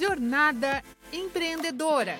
Jornada 0.00 0.82
Empreendedora. 1.12 2.18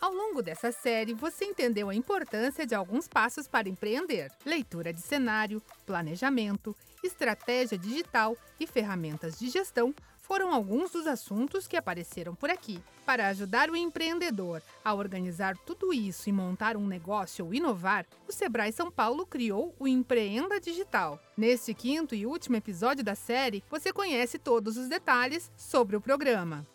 Ao 0.00 0.14
longo 0.14 0.40
dessa 0.40 0.70
série, 0.70 1.12
você 1.14 1.46
entendeu 1.46 1.88
a 1.88 1.94
importância 1.96 2.64
de 2.64 2.76
alguns 2.76 3.08
passos 3.08 3.48
para 3.48 3.68
empreender: 3.68 4.30
leitura 4.46 4.92
de 4.92 5.00
cenário, 5.00 5.60
planejamento, 5.84 6.76
estratégia 7.02 7.76
digital 7.76 8.36
e 8.60 8.68
ferramentas 8.68 9.36
de 9.36 9.48
gestão 9.48 9.92
foram 10.28 10.52
alguns 10.52 10.90
dos 10.90 11.06
assuntos 11.06 11.66
que 11.66 11.76
apareceram 11.76 12.34
por 12.34 12.50
aqui. 12.50 12.80
Para 13.06 13.28
ajudar 13.28 13.70
o 13.70 13.76
empreendedor 13.76 14.62
a 14.84 14.92
organizar 14.92 15.56
tudo 15.56 15.94
isso 15.94 16.28
e 16.28 16.32
montar 16.32 16.76
um 16.76 16.86
negócio 16.86 17.46
ou 17.46 17.54
inovar, 17.54 18.04
o 18.28 18.32
Sebrae 18.32 18.70
São 18.70 18.90
Paulo 18.90 19.24
criou 19.24 19.74
o 19.78 19.88
Empreenda 19.88 20.60
Digital. 20.60 21.18
Neste 21.34 21.72
quinto 21.72 22.14
e 22.14 22.26
último 22.26 22.56
episódio 22.56 23.02
da 23.02 23.14
série, 23.14 23.64
você 23.70 23.90
conhece 23.90 24.38
todos 24.38 24.76
os 24.76 24.88
detalhes 24.88 25.50
sobre 25.56 25.96
o 25.96 26.00
programa. 26.02 26.66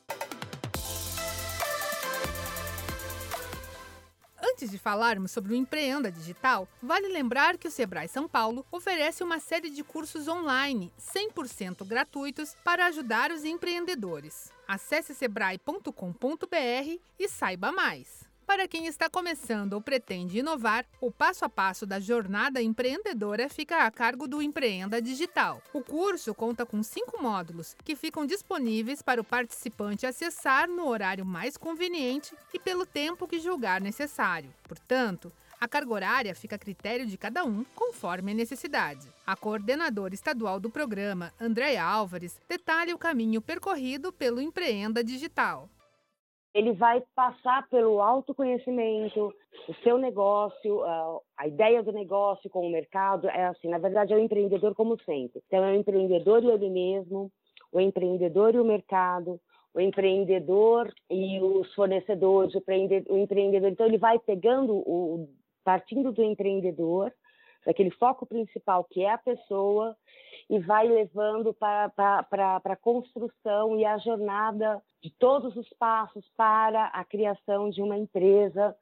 Antes 4.64 4.72
de 4.72 4.80
falarmos 4.80 5.32
sobre 5.32 5.52
o 5.52 5.56
Empreenda 5.58 6.10
Digital, 6.10 6.70
vale 6.82 7.10
lembrar 7.10 7.58
que 7.58 7.68
o 7.68 7.72
Sebrae 7.72 8.08
São 8.08 8.30
Paulo 8.30 8.66
oferece 8.72 9.22
uma 9.22 9.38
série 9.38 9.70
de 9.70 9.84
cursos 9.84 10.30
online 10.30 10.90
100% 10.98 11.86
gratuitos 11.86 12.56
para 12.64 12.86
ajudar 12.86 13.30
os 13.30 13.44
empreendedores. 13.44 14.54
Acesse 14.66 15.14
sebrae.com.br 15.14 16.98
e 17.20 17.28
saiba 17.28 17.74
mais. 17.74 18.33
Para 18.54 18.68
quem 18.68 18.86
está 18.86 19.10
começando 19.10 19.74
ou 19.74 19.82
pretende 19.82 20.38
inovar, 20.38 20.86
o 21.02 21.12
passo 21.12 21.44
a 21.44 21.50
passo 21.50 21.88
da 21.88 22.00
jornada 22.00 22.62
empreendedora 22.62 23.50
fica 23.50 23.84
a 23.84 23.90
cargo 23.90 24.28
do 24.28 24.44
Empreenda 24.44 25.02
Digital. 25.02 25.60
O 25.74 25.82
curso 25.82 26.36
conta 26.36 26.64
com 26.64 26.84
cinco 26.84 27.20
módulos 27.20 27.76
que 27.84 27.96
ficam 27.96 28.28
disponíveis 28.28 29.02
para 29.02 29.20
o 29.20 29.24
participante 29.24 30.06
acessar 30.06 30.68
no 30.68 30.88
horário 30.88 31.26
mais 31.26 31.58
conveniente 31.58 32.36
e 32.54 32.60
pelo 32.60 32.86
tempo 32.86 33.28
que 33.28 33.40
julgar 33.40 33.82
necessário. 33.82 34.54
Portanto, 34.68 35.32
a 35.60 35.68
carga 35.68 35.92
horária 35.92 36.36
fica 36.36 36.56
a 36.56 36.60
critério 36.60 37.08
de 37.08 37.18
cada 37.18 37.44
um, 37.44 37.66
conforme 37.74 38.34
a 38.34 38.36
necessidade. 38.36 39.08
A 39.26 39.36
coordenadora 39.36 40.14
estadual 40.14 40.60
do 40.60 40.70
programa, 40.70 41.34
Andréa 41.42 41.84
Álvares, 41.84 42.40
detalha 42.48 42.94
o 42.94 43.00
caminho 43.00 43.42
percorrido 43.42 44.14
pelo 44.14 44.40
Empreenda 44.40 45.04
Digital 45.04 45.68
ele 46.54 46.74
vai 46.74 47.02
passar 47.16 47.68
pelo 47.68 48.00
autoconhecimento, 48.00 49.34
o 49.68 49.74
seu 49.84 49.98
negócio, 49.98 50.84
a 51.38 51.48
ideia 51.48 51.82
do 51.82 51.92
negócio 51.92 52.50
com 52.50 52.68
o 52.68 52.72
mercado. 52.72 53.28
É 53.28 53.46
assim, 53.46 53.70
na 53.70 53.80
verdade, 53.80 54.14
é 54.14 54.16
o 54.16 54.20
empreendedor 54.20 54.76
como 54.76 55.00
sempre. 55.02 55.42
Então, 55.48 55.64
é 55.64 55.72
o 55.72 55.76
empreendedor 55.76 56.44
e 56.44 56.52
ele 56.52 56.70
mesmo, 56.70 57.32
o 57.72 57.80
empreendedor 57.80 58.54
e 58.54 58.60
o 58.60 58.66
mercado, 58.66 59.40
o 59.74 59.82
empreendedor 59.82 60.94
e 61.10 61.40
os 61.42 61.74
fornecedores, 61.74 62.54
o 62.54 63.18
empreendedor. 63.18 63.70
Então, 63.70 63.88
ele 63.88 63.98
vai 63.98 64.20
pegando, 64.20 64.76
o, 64.76 65.28
partindo 65.64 66.12
do 66.12 66.24
empreendedor, 66.24 67.12
daquele 67.66 67.90
foco 67.92 68.28
principal 68.28 68.84
que 68.84 69.04
é 69.04 69.12
a 69.12 69.18
pessoa, 69.18 69.96
e 70.50 70.60
vai 70.60 70.88
levando 70.88 71.54
para 71.54 72.62
a 72.64 72.76
construção 72.76 73.78
e 73.78 73.86
a 73.86 73.98
jornada 73.98 74.82
de 75.02 75.10
todos 75.12 75.56
os 75.56 75.70
passos 75.80 76.26
para 76.36 76.86
a 76.88 77.04
criação 77.04 77.70
de 77.70 77.82
uma 77.82 77.98
empresa 77.98 78.76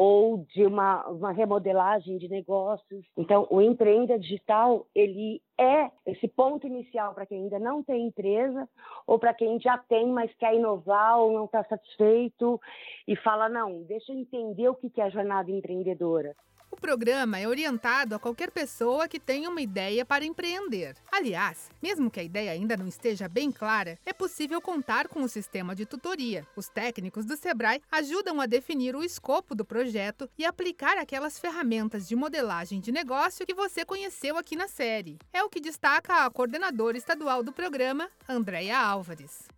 ou 0.00 0.46
de 0.54 0.64
uma, 0.64 1.08
uma 1.08 1.32
remodelagem 1.32 2.18
de 2.18 2.28
negócios. 2.28 3.04
Então, 3.16 3.48
o 3.50 3.60
empreenda 3.60 4.16
digital 4.16 4.86
ele 4.94 5.42
é 5.58 5.90
esse 6.06 6.28
ponto 6.28 6.64
inicial 6.68 7.12
para 7.14 7.26
quem 7.26 7.42
ainda 7.42 7.58
não 7.58 7.82
tem 7.82 8.06
empresa 8.06 8.68
ou 9.04 9.18
para 9.18 9.34
quem 9.34 9.58
já 9.58 9.76
tem, 9.76 10.06
mas 10.06 10.32
quer 10.34 10.54
inovar 10.54 11.18
ou 11.18 11.32
não 11.32 11.46
está 11.46 11.64
satisfeito 11.64 12.60
e 13.08 13.16
fala 13.16 13.48
não, 13.48 13.82
deixa 13.82 14.12
eu 14.12 14.18
entender 14.18 14.68
o 14.68 14.76
que 14.76 15.00
é 15.00 15.04
a 15.04 15.10
jornada 15.10 15.50
empreendedora. 15.50 16.36
O 16.70 16.76
programa 16.76 17.38
é 17.38 17.48
orientado 17.48 18.14
a 18.14 18.18
qualquer 18.18 18.50
pessoa 18.50 19.08
que 19.08 19.18
tenha 19.18 19.48
uma 19.48 19.60
ideia 19.60 20.04
para 20.04 20.24
empreender. 20.24 20.96
Aliás, 21.10 21.70
mesmo 21.82 22.10
que 22.10 22.20
a 22.20 22.22
ideia 22.22 22.52
ainda 22.52 22.76
não 22.76 22.86
esteja 22.86 23.28
bem 23.28 23.50
clara, 23.50 23.98
é 24.04 24.12
possível 24.12 24.60
contar 24.60 25.08
com 25.08 25.22
o 25.22 25.28
sistema 25.28 25.74
de 25.74 25.86
tutoria. 25.86 26.46
Os 26.54 26.68
técnicos 26.68 27.24
do 27.24 27.36
Sebrae 27.36 27.82
ajudam 27.90 28.40
a 28.40 28.46
definir 28.46 28.94
o 28.94 29.02
escopo 29.02 29.54
do 29.54 29.64
projeto 29.64 30.30
e 30.38 30.44
aplicar 30.44 30.98
aquelas 30.98 31.38
ferramentas 31.38 32.06
de 32.06 32.14
modelagem 32.14 32.80
de 32.80 32.92
negócio 32.92 33.46
que 33.46 33.54
você 33.54 33.84
conheceu 33.84 34.36
aqui 34.36 34.54
na 34.54 34.68
série. 34.68 35.18
É 35.32 35.42
o 35.42 35.48
que 35.48 35.60
destaca 35.60 36.24
a 36.24 36.30
coordenadora 36.30 36.96
estadual 36.96 37.42
do 37.42 37.52
programa, 37.52 38.08
Andréia 38.28 38.78
Álvares. 38.78 39.57